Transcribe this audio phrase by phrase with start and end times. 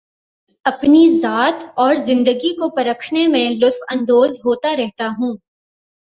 [0.65, 5.37] اپنی ذات اور زندگی کو پرکھنے میں لطف اندوز ہوتا رہتا ہوں